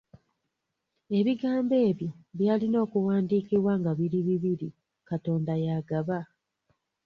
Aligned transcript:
Ebigambo 1.19 1.75
ebyo 1.89 2.09
byalina 2.37 2.77
okuwandiikibwa 2.85 3.73
nga 3.79 3.91
biri 3.97 4.19
bibiri 4.27 4.67
“Katonda 5.07 5.53
y’agaba”. 5.65 6.19